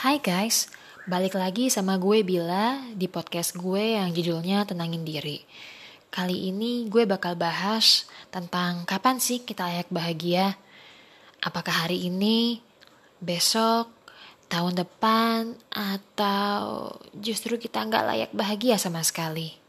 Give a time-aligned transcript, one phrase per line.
[0.00, 0.72] Hai guys,
[1.04, 5.44] balik lagi sama gue Bila di podcast gue yang judulnya Tenangin Diri.
[6.08, 10.56] Kali ini gue bakal bahas tentang kapan sih kita layak bahagia.
[11.44, 12.64] Apakah hari ini,
[13.20, 13.92] besok,
[14.48, 19.59] tahun depan, atau justru kita nggak layak bahagia sama sekali.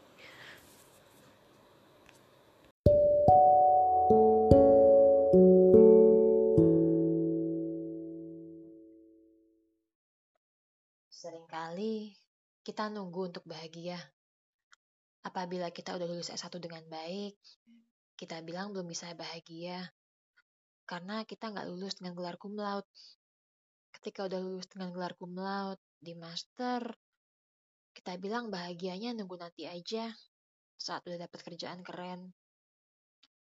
[11.22, 12.10] Seringkali
[12.66, 13.94] kita nunggu untuk bahagia.
[15.22, 17.38] Apabila kita udah lulus S1 dengan baik,
[18.18, 19.86] kita bilang belum bisa bahagia.
[20.82, 22.90] Karena kita nggak lulus dengan gelar cum laude.
[23.94, 26.90] Ketika udah lulus dengan gelar cum laude di master,
[27.94, 30.10] kita bilang bahagianya nunggu nanti aja
[30.74, 32.34] saat udah dapat kerjaan keren.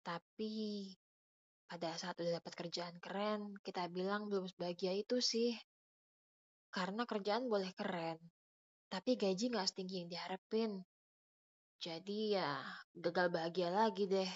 [0.01, 0.89] Tapi
[1.69, 5.53] pada saat udah dapat kerjaan keren, kita bilang belum sebahagia itu sih.
[6.77, 8.21] Karena kerjaan boleh keren,
[8.93, 10.85] tapi gaji nggak setinggi yang diharapin.
[11.81, 12.61] Jadi ya
[12.93, 14.29] gagal bahagia lagi deh.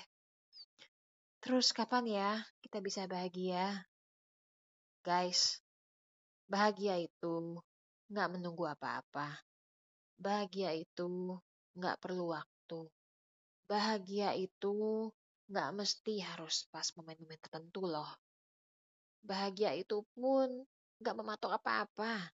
[1.44, 2.30] Terus kapan ya
[2.64, 3.84] kita bisa bahagia?
[5.04, 5.60] Guys,
[6.48, 7.60] bahagia itu
[8.08, 9.36] nggak menunggu apa-apa.
[10.16, 11.36] Bahagia itu
[11.76, 12.88] nggak perlu waktu.
[13.68, 15.12] Bahagia itu
[15.52, 18.08] nggak mesti harus pas momen-momen tertentu loh.
[19.20, 20.64] Bahagia itu pun
[21.00, 22.28] nggak mematok apa-apa.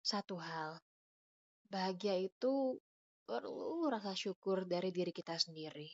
[0.00, 0.80] Satu hal,
[1.68, 2.80] bahagia itu
[3.28, 5.92] perlu rasa syukur dari diri kita sendiri.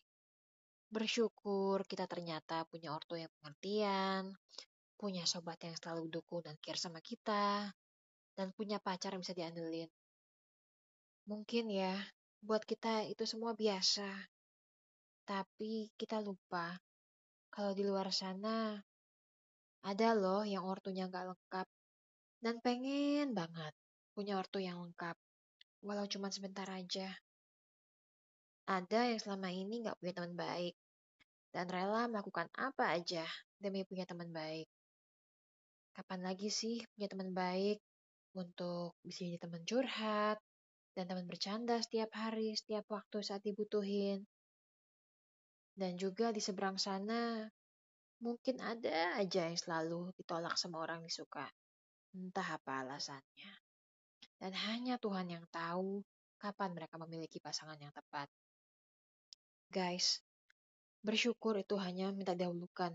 [0.93, 4.37] Bersyukur kita ternyata punya ortu yang pengertian,
[4.95, 7.75] punya sobat yang selalu dukung dan care sama kita,
[8.39, 9.91] dan punya pacar yang bisa diandelin.
[11.27, 11.97] Mungkin ya,
[12.39, 14.07] buat kita itu semua biasa.
[15.27, 16.77] Tapi kita lupa
[17.51, 18.77] kalau di luar sana
[19.83, 21.67] ada loh yang ortunya nggak lengkap
[22.43, 23.75] dan pengen banget
[24.15, 25.17] punya ortu yang lengkap,
[25.83, 27.11] walau cuma sebentar aja.
[28.69, 30.75] Ada yang selama ini nggak punya teman baik
[31.51, 33.27] dan rela melakukan apa aja
[33.59, 34.71] demi punya teman baik.
[35.93, 37.83] Kapan lagi sih punya teman baik
[38.39, 40.41] untuk bisa jadi teman curhat
[40.93, 44.25] dan teman bercanda setiap hari, setiap waktu saat dibutuhin.
[45.73, 47.49] Dan juga di seberang sana,
[48.23, 51.51] mungkin ada aja yang selalu ditolak sama orang disuka.
[52.15, 53.53] Entah apa alasannya.
[54.39, 56.07] Dan hanya Tuhan yang tahu
[56.39, 58.31] kapan mereka memiliki pasangan yang tepat.
[59.75, 60.23] Guys,
[61.03, 62.95] bersyukur itu hanya minta dahulukan.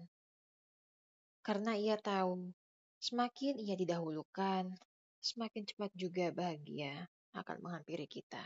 [1.44, 2.52] Karena ia tahu,
[3.00, 4.72] semakin ia didahulukan,
[5.20, 8.44] semakin cepat juga bahagia akan menghampiri kita.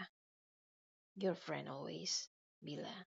[1.17, 2.29] Your friend always,
[2.61, 3.10] Bila.